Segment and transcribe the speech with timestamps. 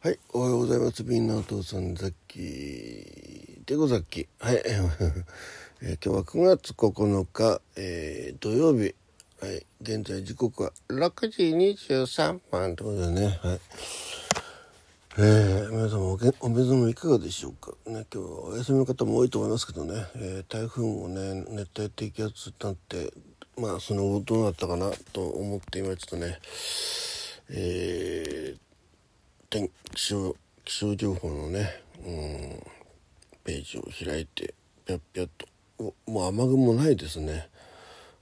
[0.00, 1.02] はい、おはようございます。
[1.02, 3.64] みんなお父さん、ザッキー。
[3.66, 4.28] でござっき。
[4.38, 4.84] はい、 えー、
[5.82, 8.94] 今日は9月9日、えー、土曜日。
[9.40, 13.40] はい、現在時刻は6時23分ということでね。
[13.42, 13.60] はい。
[15.18, 17.72] えー、皆様おけお目覚めいかがでしょうか？
[17.86, 23.12] ね、今日はお休みの方も多いと思いますけどね、えー、台風もね、熱帯低気圧になって、
[23.56, 26.38] まあ、その後どうなったかなと思って今ちょっとね、
[27.50, 28.67] えー
[29.50, 32.62] 天気象気象情報のね、うん、
[33.44, 34.52] ページを開いて
[34.84, 35.46] ぴゃっぴゃっと。
[36.06, 37.48] もう雨雲ないですね。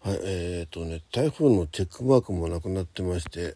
[0.02, 3.54] はいえー、とね台風のチェックマークもなくなってまして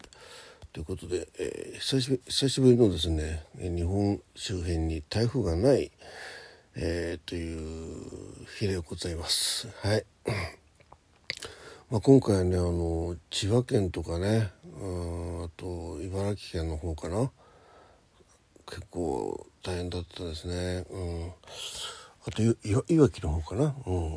[0.73, 5.91] ということで、えー、久し久しぶりのですね日本周辺に台風がない、
[6.75, 9.69] えー、という日でございます。
[9.81, 10.05] はい。
[11.89, 17.31] まあ、今回はねあの千葉県とかねあと茨城県の方かな。
[18.71, 20.85] 結構大変だったですね。
[20.89, 21.31] うん。
[22.25, 22.55] あとい
[22.87, 23.75] いわきの方かな。
[23.85, 24.15] うん。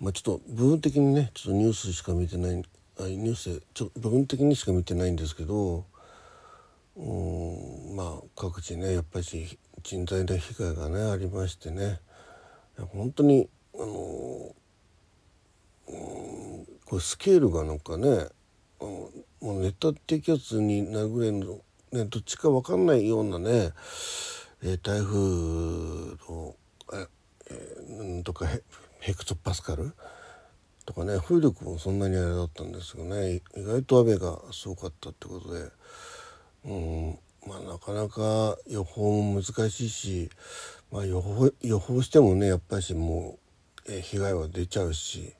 [0.00, 2.62] まあちょっと部分的にねちょっとニュースしか見てない
[3.00, 5.84] あニュースでちょっと部分的にしか見てないんですけど、
[6.96, 12.00] うん、まあ各地ねやっぱり人材の被害がねありましてね
[12.92, 13.84] 本当にあの、
[15.88, 18.26] うん、これスケールがなんかね
[18.80, 21.58] もう熱帯低気圧になるぐらいの
[21.92, 23.72] ね、どっちか分かんないようなね、
[24.62, 25.16] えー、台風
[26.32, 26.56] の
[27.50, 28.46] えー、とか
[29.00, 29.92] ヘクトパスカル？
[30.86, 33.34] とかね風力もそんなにあれだったんですがね。
[33.34, 35.70] 意外と雨がすごかったってことで、
[36.64, 40.30] うんまあ、なかなか予報も難しいし、
[40.90, 43.38] まあ、予報予報してもねやっぱりも
[43.88, 45.34] う、えー、被害は出ちゃうし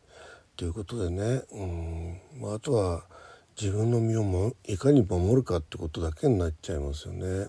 [0.56, 3.04] ということでね、うんまあ、あとは
[3.60, 7.48] 自分の身をもいかに守るかってことだけになっちゃいますよね。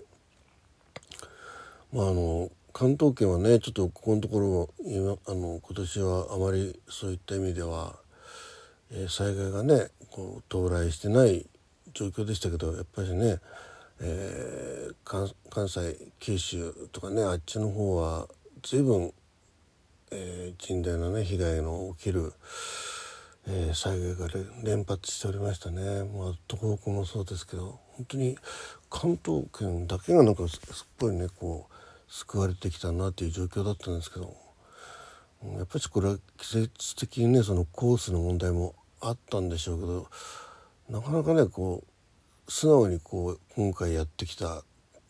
[1.92, 7.96] まああの関東圏はねちょっとここのところ今あの今年はあまりそういった意味では、
[8.92, 11.46] えー、災害がねこう到来してない
[11.94, 13.38] 状況でしたけどやっぱりね、
[14.02, 18.28] えー、関関西九州とかねあっちの方は
[18.64, 19.14] 随分、
[20.12, 22.34] えー、甚大なね被害の起きる
[23.56, 24.28] えー、災害が
[24.64, 28.36] 連発しておりましたね、まあ、東北もそうですけど本当に
[28.90, 31.74] 関東圏だけがなんかすっごいねこう
[32.12, 34.36] 救われてきたなという状況だったんですけど
[35.56, 40.08] やっぱりこれは季節的にねそのコースの問題もあったんでしょうけど
[40.90, 41.84] なかなかねこ
[42.48, 44.64] う素直にこう今回やってきた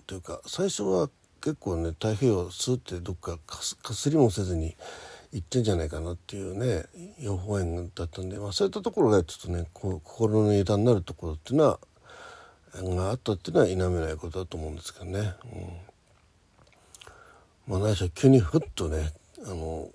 [0.05, 4.75] というか最初は結構ね太平洋スーってどっかかすりもせずに
[5.33, 6.85] 行ってんじゃないかなっていうね
[7.19, 11.79] 予報円だったんで、まあ、そういったところがちょっとねこう心の枝になるところっていうのは
[12.75, 15.19] があったっていうのは否めないことだと思うんですけどね。
[17.67, 19.11] うん、まあ何しろ急にふっとね
[19.45, 19.89] あの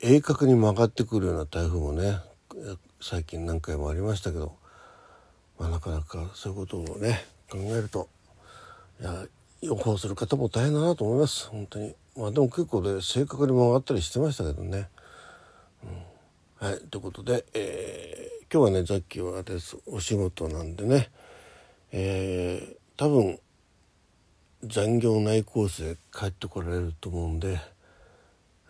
[0.00, 2.18] 鋭角に曲がってくるような台風もね
[3.00, 4.56] 最近何回もありましたけど、
[5.58, 8.08] まあ、なかなかそういうことをね考えると
[9.00, 9.24] いや
[9.62, 11.94] 予報する方も大変だなと思います本当に。
[12.16, 14.88] まあでも結構ね正確に曲がったりしてましたけどね。
[16.60, 21.10] うん、はいということで、えー、今日はねザッキーはですお仕事なんでね、
[21.92, 23.38] えー、多分
[24.64, 27.60] 残業内コースで帰ってこられると思うんで、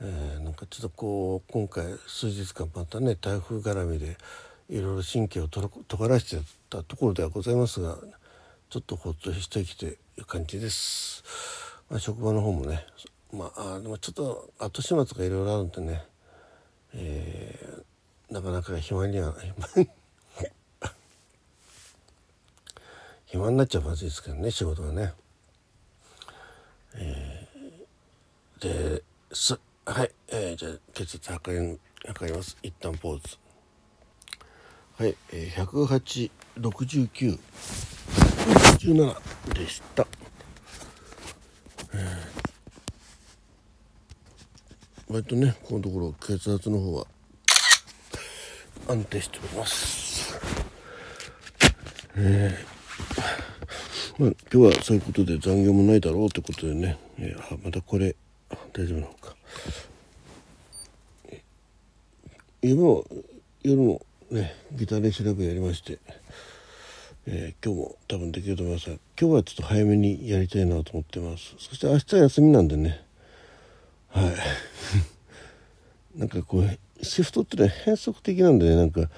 [0.00, 4.16] えー、なんかちょっとこう今回数日間またね台風絡みで
[4.68, 7.96] いろいろ神経をとがらしてたところではございますが
[8.68, 11.22] ちょっとほっとしてきてる感じです。
[11.88, 12.84] まあ、職場の方もね
[13.32, 16.04] まあでもちょっと後始末がいろいろあるんでね、
[16.94, 19.34] えー、なかなか暇には
[23.26, 25.12] 暇になっちゃまずいですけどね仕事がね。
[26.94, 33.36] えー、ですはい、えー、じゃあ血圧測り測ります一旦ポーズ
[34.98, 37.38] はい、えー、1086917
[39.52, 40.06] でした。
[41.92, 42.46] えー
[45.08, 47.06] 割とねこのところ血圧の方は
[48.88, 50.38] 安定しております。
[52.16, 58.16] えー、まあ今日はそういうことで残業もないだろうってことでね、えー、またこれ
[58.72, 59.36] 大丈夫なのか。
[62.62, 63.04] 今は
[63.62, 66.00] 夜もねギター練習ライブやりまして、
[67.26, 71.54] えー、今日も多分できると思いますが今日はちょっと早めにやりたいなと思ってます。
[71.58, 73.05] そして明日休みなんでね
[74.16, 74.34] はい。
[76.18, 78.76] なんかこうシフトってのは変則的なんでね。
[78.76, 79.10] なんか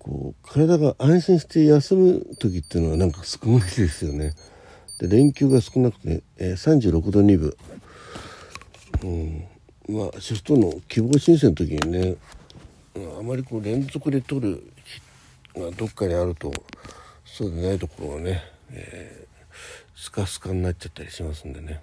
[0.00, 4.34] こう体が安心して休む時っていうのはなんかすごいですよね。
[4.98, 7.56] で連休が少なくて、えー、36度2分、
[9.04, 12.16] うん、まあシフトの希望申請の時にね
[13.18, 14.72] あまりこう連続で取る
[15.54, 16.52] がどっかにあると
[17.24, 21.80] そうでないところはね、えー、スカスカになっちゃったりしますんでね。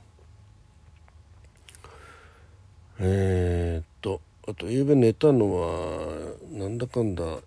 [3.00, 7.40] えー、っとあと夕べ寝たのはなんだかんだやっ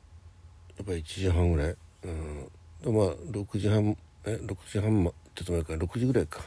[0.87, 1.76] ぱり1時半ぐらい、
[2.84, 6.40] うん、まあ6時半え6時半まちょっと前から6時ぐらいか。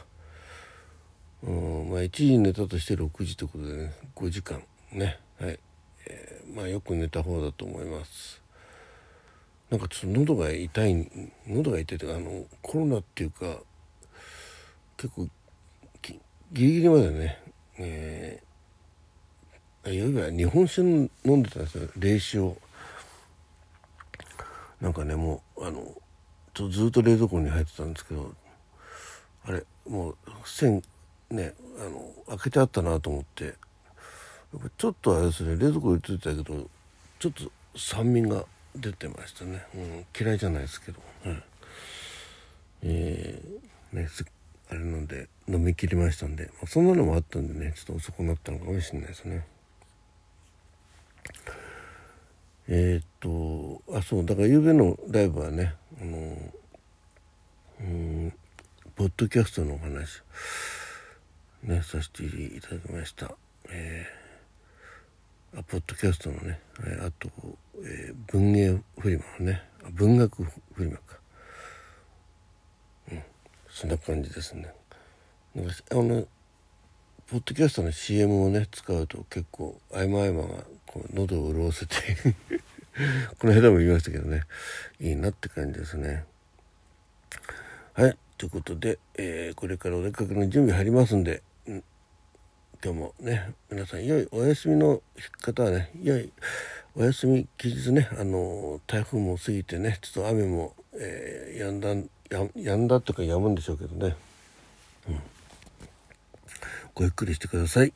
[1.42, 1.90] うん。
[1.90, 4.62] まあ1時に寝たとして6時ということでね5時間。
[4.92, 5.18] ね。
[5.40, 5.58] はい、
[6.06, 8.40] えー、まあよく寝た方だと思います。
[9.70, 11.10] なんかちょっと喉が痛い
[11.48, 13.58] 喉が痛いというかあのコロナっていうか
[14.96, 15.28] 結構
[16.02, 16.18] ギ
[16.52, 17.42] リギリまでね、
[17.76, 18.46] えー、
[19.90, 22.56] いわゆる日本酒飲んでたんですよ冷酒を。
[24.80, 25.82] なんかねもうあの
[26.52, 28.34] ちょずっと冷蔵庫に入ってたんですけど
[29.46, 30.82] あれもう線
[31.30, 33.54] ねあの開けてあったなと思って
[34.78, 36.68] ちょっとあれですね冷蔵庫に入れてたけど
[37.18, 38.44] ちょっと酸味が
[38.74, 41.42] 出てましたね、うん、嫌いじゃないですけど、うん、
[42.82, 44.08] えー、ね
[44.70, 49.44] あれなんで飲み切りましたんで、まあ、そんなのもあったんでねちょっと遅くなったのかもしれないですね。
[52.68, 56.36] え、っとあそうだから夕べのライブはねあの
[57.80, 58.32] うん
[58.96, 60.22] ポッドキャストのお話
[61.62, 63.34] ねさせていただきました。
[63.68, 66.60] えー、あポッドキャストのね
[67.00, 67.28] あと、
[67.84, 69.62] えー、文芸フリマのね
[69.92, 71.02] 文学フリマか。
[73.12, 73.22] うん、
[73.68, 74.72] そんな感じですね。
[75.54, 76.26] なんかあの
[77.28, 80.64] ポッドキャストの CM をね使うと結構合間合間が
[81.12, 81.94] 喉を潤せて
[83.38, 84.42] この間も言いましたけどね
[85.00, 86.24] いいなって感じですね。
[87.94, 91.42] はいということで、えー、これからお出かけの準備入りますんで、
[92.84, 95.02] 今日もね皆さん良いお休みの
[95.40, 96.30] 方はね良い
[96.94, 101.88] お休み期日ねあの台風も過ぎてねちょっと雨も、えー、やんだ
[102.30, 104.14] ややんだとかやむんでしょうけどね、
[105.08, 105.20] うん、
[106.94, 107.92] ごゆっくりしてください。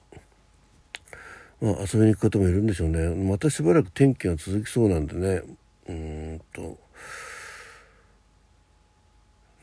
[1.60, 3.08] まあ、遊びに行く方もいるんでしょうね。
[3.14, 5.42] またしばらく天気が続きそうなんでね。
[5.88, 6.78] うんと。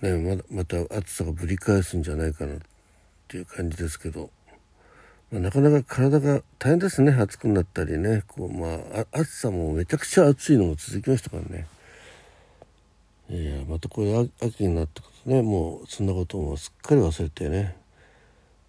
[0.02, 2.58] ね、まだまた暑さがぶり返すんじゃないかなっ
[3.28, 4.30] ていう感じですけど、
[5.32, 7.12] まあ、なかなか体が大変ですね。
[7.14, 8.24] 暑くなったりね。
[8.28, 11.68] こう、まあ、暑さもめちゃくちゃ暑いのが続きましたからね。
[13.30, 17.76] いやまたこれ秋になってくるとねもうそんなこともすっかり忘れてね。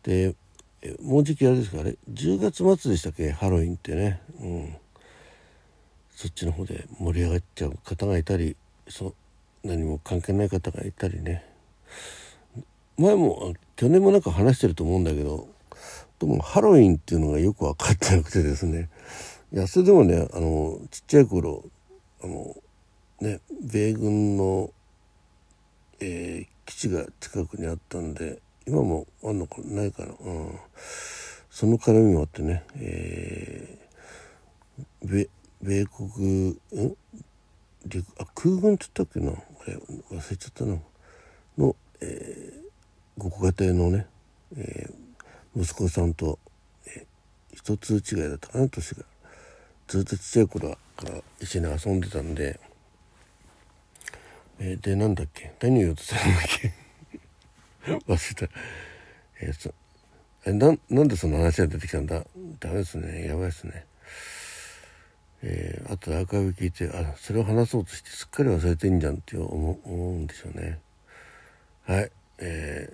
[0.02, 0.34] で
[1.02, 1.82] もうじきあれですか？
[1.82, 3.30] ね10月末でしたっけ？
[3.32, 4.76] ハロウィンってね、うん、
[6.14, 8.56] そっちの方で盛り上がっちゃう方がいたり
[8.88, 9.14] そ
[9.64, 11.44] 何も関係ない方がいたりね。
[12.96, 15.48] 前も去年もなんか話してると思うんだけど
[16.18, 18.88] でもハロウィンっていうのがよく分かってなくてですね。
[19.52, 21.64] いやそれでもねあのちっちゃい頃
[22.22, 22.56] あの
[23.20, 24.70] ね米軍の、
[26.00, 29.84] えー、基地が近くにあったんで今もあんのかな？
[29.84, 30.58] いかな、うん、
[31.50, 35.28] その絡みもあってね、えー、米
[35.62, 36.58] 米国ん
[38.18, 39.32] あ空軍って言ったっけな？
[39.32, 39.34] あ
[39.66, 39.76] れ
[40.10, 40.76] 忘れちゃったな。
[41.56, 42.60] の、えー、
[43.16, 44.06] ご家庭のね、
[44.56, 46.38] えー、息子さんと、
[46.86, 48.68] えー、一つ違いだったかな？
[48.68, 49.04] 年が。
[49.88, 50.76] ずっとちっちゃい頃か
[51.06, 52.60] ら一緒に遊んでたんで、
[54.58, 55.54] えー、でなんだっけ？
[55.60, 56.87] 何を言おうとしたんだっけ？
[58.08, 58.54] 忘れた。
[59.40, 59.74] えー、
[60.46, 62.24] えななんでその話が出てきたんだ？
[62.60, 63.26] ダメですね。
[63.26, 63.86] やばいですね。
[65.42, 70.80] えー、あとアーカイブ聞いてあそれを話そうとしてすっかり忘れてんじゃんって思思うんでしょうね。
[71.84, 72.10] はい。
[72.38, 72.92] え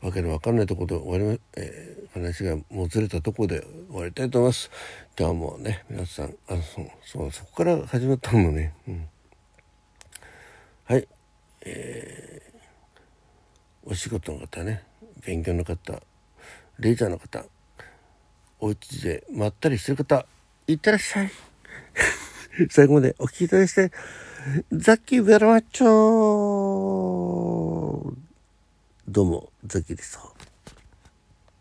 [0.00, 4.70] ー、わけのわかんないところで終わり、えー、話がもつれたところで終わりたいと思います。
[5.18, 9.08] 今日もね皆さんあそうそうそこから始まったのね、うん、
[10.84, 11.08] はい。
[11.64, 12.51] えー、
[13.84, 14.82] お仕事の方ね
[15.24, 16.00] 勉強の方
[16.78, 17.44] レジャーの方
[18.60, 20.24] お家でまったりしてる方
[20.66, 21.30] いってらっしゃい
[22.70, 23.90] 最後までお聴きいただきして、
[24.72, 25.86] ザッキーベラマッチョ
[29.08, 30.18] どうも、ザッキーです。